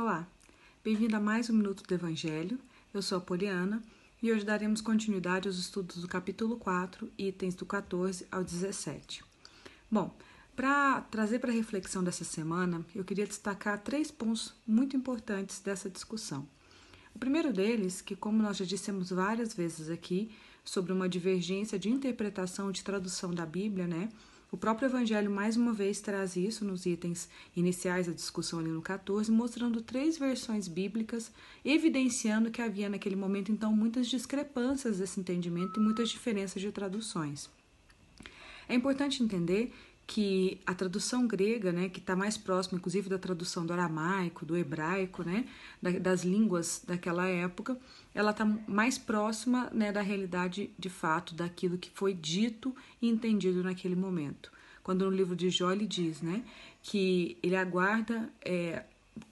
[0.00, 0.28] Olá,
[0.84, 2.56] bem-vindo a mais um Minuto do Evangelho.
[2.94, 3.82] Eu sou a Poliana
[4.22, 9.24] e hoje daremos continuidade aos estudos do capítulo 4, itens do 14 ao 17.
[9.90, 10.16] Bom,
[10.54, 15.90] para trazer para a reflexão dessa semana, eu queria destacar três pontos muito importantes dessa
[15.90, 16.46] discussão.
[17.12, 20.30] O primeiro deles, que como nós já dissemos várias vezes aqui,
[20.64, 24.08] sobre uma divergência de interpretação de tradução da Bíblia, né?
[24.50, 28.80] O próprio Evangelho, mais uma vez, traz isso nos itens iniciais da discussão ali no
[28.80, 31.30] 14, mostrando três versões bíblicas,
[31.62, 37.50] evidenciando que havia naquele momento, então, muitas discrepâncias desse entendimento e muitas diferenças de traduções.
[38.66, 39.70] É importante entender
[40.08, 44.56] que a tradução grega, né, que está mais próxima, inclusive, da tradução do aramaico, do
[44.56, 45.44] hebraico, né,
[46.00, 47.78] das línguas daquela época,
[48.14, 53.62] ela está mais próxima né, da realidade de fato, daquilo que foi dito e entendido
[53.62, 54.50] naquele momento.
[54.82, 56.42] Quando no livro de Jó ele diz né,
[56.82, 58.84] que ele aguarda é,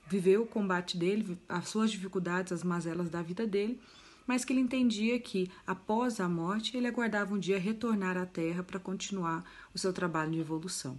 [0.06, 3.80] viver o combate dele, as suas dificuldades, as mazelas da vida dele,
[4.26, 8.62] mas que ele entendia que, após a morte, ele aguardava um dia retornar à Terra
[8.62, 10.98] para continuar o seu trabalho de evolução.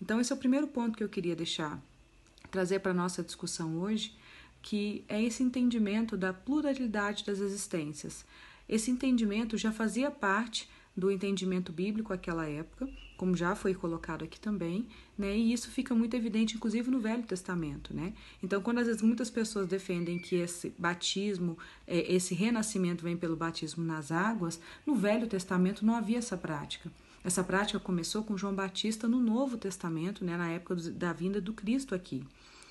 [0.00, 1.80] Então, esse é o primeiro ponto que eu queria deixar,
[2.50, 4.14] trazer para a nossa discussão hoje,
[4.62, 8.24] que é esse entendimento da pluralidade das existências.
[8.68, 14.40] Esse entendimento já fazia parte do entendimento bíblico àquela época, como já foi colocado aqui
[14.40, 15.36] também, né?
[15.36, 18.14] E isso fica muito evidente, inclusive, no Velho Testamento, né?
[18.42, 23.36] Então, quando às vezes muitas pessoas defendem que esse batismo, é, esse renascimento vem pelo
[23.36, 26.90] batismo nas águas, no Velho Testamento não havia essa prática.
[27.22, 30.36] Essa prática começou com João Batista no Novo Testamento, né?
[30.36, 32.24] Na época da vinda do Cristo aqui.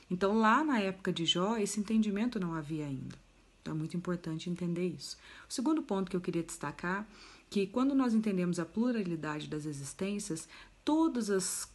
[0.09, 3.15] Então, lá na época de Jó, esse entendimento não havia ainda.
[3.61, 5.15] Então, é muito importante entender isso.
[5.47, 7.07] O segundo ponto que eu queria destacar
[7.49, 10.47] que quando nós entendemos a pluralidade das existências,
[10.85, 11.71] todas as,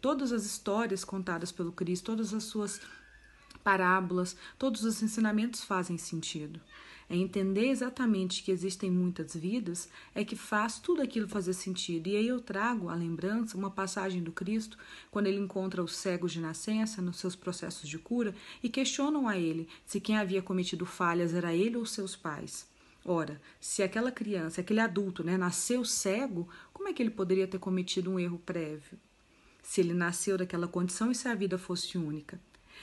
[0.00, 2.80] todas as histórias contadas pelo Cristo, todas as suas
[3.64, 6.60] parábolas, todos os ensinamentos fazem sentido.
[7.08, 12.06] É entender exatamente que existem muitas vidas é que faz tudo aquilo fazer sentido.
[12.06, 14.78] E aí eu trago a lembrança, uma passagem do Cristo,
[15.10, 18.32] quando ele encontra os cegos de nascença nos seus processos de cura
[18.62, 22.70] e questionam a ele se quem havia cometido falhas era ele ou seus pais.
[23.04, 27.58] Ora, se aquela criança, aquele adulto, né, nasceu cego, como é que ele poderia ter
[27.58, 28.98] cometido um erro prévio?
[29.62, 32.40] Se ele nasceu daquela condição e se a vida fosse única.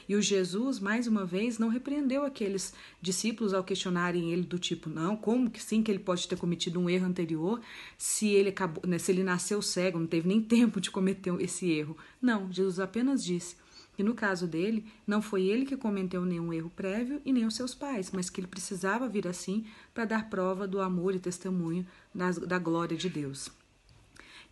[0.07, 4.89] E o Jesus, mais uma vez, não repreendeu aqueles discípulos ao questionarem ele do tipo,
[4.89, 7.61] não, como que sim que ele pode ter cometido um erro anterior
[7.97, 11.69] se ele acabou, né, se ele nasceu cego, não teve nem tempo de cometer esse
[11.69, 11.97] erro.
[12.22, 13.55] Não, Jesus apenas disse:
[13.97, 17.56] que no caso dele, não foi ele que cometeu nenhum erro prévio e nem os
[17.56, 21.84] seus pais, mas que ele precisava vir assim para dar prova do amor e testemunho
[22.13, 23.50] das, da glória de Deus.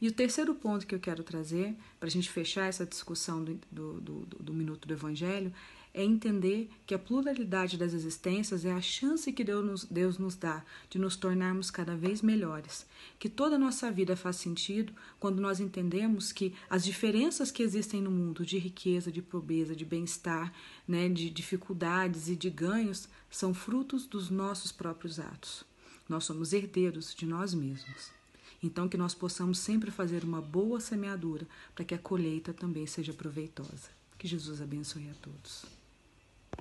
[0.02, 3.60] E o terceiro ponto que eu quero trazer, para a gente fechar essa discussão do,
[3.72, 5.54] do, do, do minuto do Evangelho,
[5.98, 10.36] é entender que a pluralidade das existências é a chance que Deus nos, Deus nos
[10.36, 12.86] dá de nos tornarmos cada vez melhores.
[13.18, 14.92] Que toda a nossa vida faz sentido
[15.22, 19.86] quando nós entendemos que as diferenças que existem no mundo de riqueza, de pobreza, de
[19.86, 20.52] bem-estar,
[20.86, 25.64] né, de dificuldades e de ganhos são frutos dos nossos próprios atos.
[26.10, 28.12] Nós somos herdeiros de nós mesmos.
[28.62, 33.14] Então, que nós possamos sempre fazer uma boa semeadura para que a colheita também seja
[33.14, 33.90] proveitosa.
[34.18, 35.75] Que Jesus abençoe a todos.